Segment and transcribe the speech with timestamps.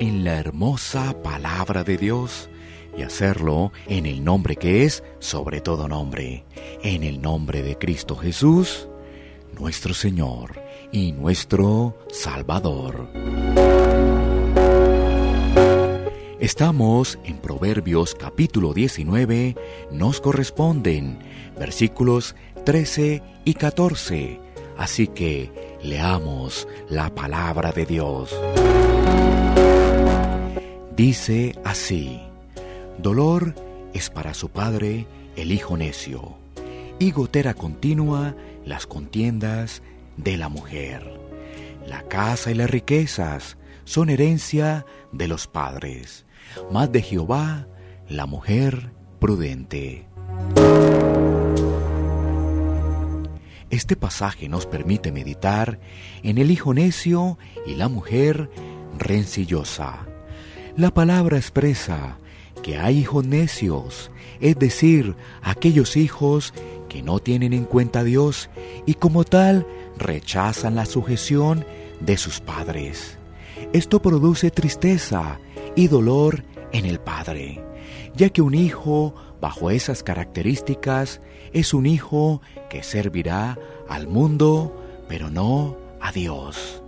[0.00, 2.48] en la hermosa palabra de Dios
[2.96, 6.44] y hacerlo en el nombre que es sobre todo nombre,
[6.82, 8.88] en el nombre de Cristo Jesús,
[9.58, 10.62] nuestro Señor
[10.92, 13.08] y nuestro Salvador.
[16.40, 19.56] Estamos en Proverbios capítulo 19,
[19.90, 21.18] nos corresponden
[21.58, 22.34] versículos
[22.64, 24.40] 13 y 14,
[24.76, 28.34] así que leamos la palabra de Dios.
[30.96, 32.20] Dice así,
[32.98, 33.56] dolor
[33.94, 36.36] es para su padre el hijo necio,
[37.00, 39.82] y gotera continua las contiendas
[40.16, 41.18] de la mujer.
[41.84, 46.26] La casa y las riquezas son herencia de los padres,
[46.70, 47.66] más de Jehová
[48.08, 50.06] la mujer prudente.
[53.68, 55.80] Este pasaje nos permite meditar
[56.22, 58.48] en el hijo necio y la mujer
[58.96, 60.06] rencillosa
[60.76, 62.18] la palabra expresa
[62.62, 64.10] que hay hijos necios,
[64.40, 66.52] es decir, aquellos hijos
[66.88, 68.50] que no tienen en cuenta a Dios
[68.86, 69.66] y como tal
[69.98, 71.64] rechazan la sujeción
[72.00, 73.18] de sus padres.
[73.72, 75.38] Esto produce tristeza
[75.76, 77.62] y dolor en el padre,
[78.14, 81.20] ya que un hijo bajo esas características
[81.52, 84.74] es un hijo que servirá al mundo,
[85.08, 86.83] pero no a Dios.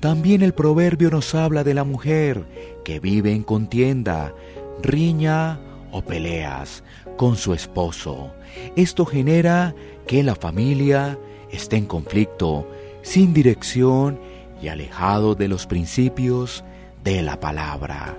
[0.00, 2.44] También el proverbio nos habla de la mujer
[2.84, 4.34] que vive en contienda,
[4.82, 5.60] riña
[5.92, 6.84] o peleas
[7.16, 8.34] con su esposo.
[8.76, 9.74] Esto genera
[10.06, 11.18] que la familia
[11.50, 12.68] esté en conflicto,
[13.02, 14.18] sin dirección
[14.60, 16.64] y alejado de los principios
[17.02, 18.18] de la palabra.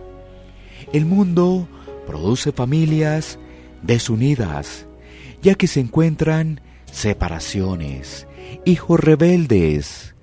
[0.94, 1.68] El mundo
[2.08, 3.40] produce familias
[3.82, 4.88] desunidas,
[5.42, 6.62] ya que se encuentran
[6.92, 8.28] separaciones,
[8.64, 10.15] hijos rebeldes,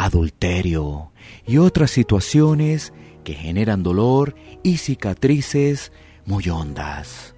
[0.00, 1.12] adulterio
[1.46, 5.92] y otras situaciones que generan dolor y cicatrices
[6.24, 7.34] muy hondas.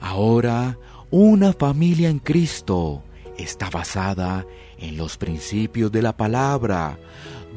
[0.00, 0.76] Ahora,
[1.10, 3.04] una familia en Cristo
[3.36, 4.44] está basada
[4.78, 6.98] en los principios de la palabra,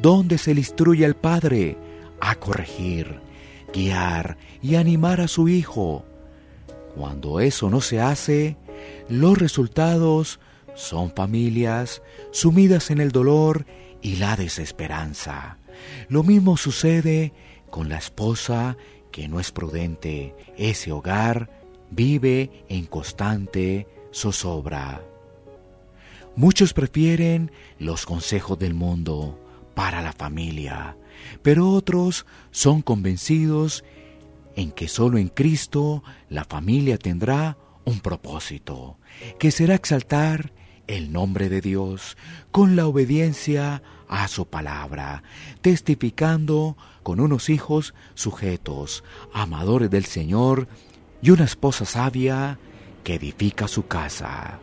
[0.04, 1.76] donde se le instruye al Padre
[2.20, 3.20] a corregir,
[3.74, 6.06] guiar y animar a su Hijo.
[6.96, 8.56] Cuando eso no se hace,
[9.10, 10.40] los resultados
[10.76, 13.66] son familias sumidas en el dolor
[14.02, 15.58] y la desesperanza.
[16.10, 17.34] Lo mismo sucede
[17.70, 18.78] con la esposa
[19.12, 20.36] que no es prudente.
[20.58, 21.50] Ese hogar
[21.90, 25.02] vive en constante zozobra.
[26.36, 29.40] Muchos prefieren los consejos del mundo
[29.76, 30.98] para la familia,
[31.42, 33.84] pero otros son convencidos
[34.56, 38.98] en que solo en Cristo la familia tendrá un propósito,
[39.40, 40.54] que será exaltar
[40.88, 42.18] el nombre de Dios
[42.52, 45.24] con la obediencia a su palabra,
[45.62, 49.04] testificando con unos hijos sujetos,
[49.34, 50.68] amadores del Señor
[51.22, 52.60] y una esposa sabia
[53.04, 54.60] que edifica su casa.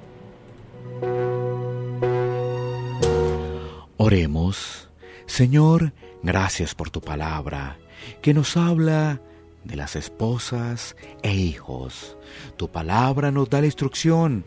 [3.96, 4.88] Oremos,
[5.26, 5.92] Señor,
[6.22, 7.78] gracias por tu palabra,
[8.22, 9.20] que nos habla
[9.64, 12.16] de las esposas e hijos.
[12.56, 14.44] Tu palabra nos da la instrucción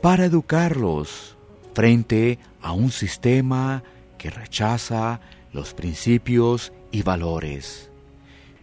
[0.00, 1.36] para educarlos
[1.74, 3.82] frente a un sistema
[4.18, 5.20] que rechaza
[5.52, 7.90] los principios y valores.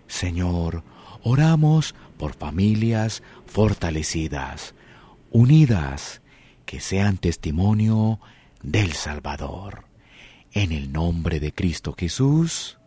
[0.07, 0.83] Señor,
[1.23, 4.73] oramos por familias fortalecidas,
[5.31, 6.21] unidas,
[6.65, 8.19] que sean testimonio
[8.61, 9.85] del Salvador.
[10.51, 12.77] En el nombre de Cristo Jesús.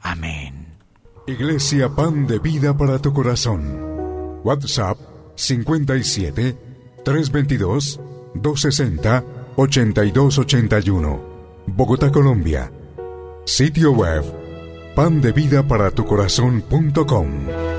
[0.00, 0.66] Amén.
[1.26, 4.40] Iglesia Pan de Vida para tu Corazón.
[4.42, 4.98] WhatsApp
[5.34, 6.69] 57
[7.04, 8.00] 322
[8.34, 9.24] 260
[9.56, 11.20] 8281.
[11.66, 12.72] Bogotá, Colombia.
[13.44, 14.24] Sitio web
[14.94, 17.69] pandevidaparatucorazón.com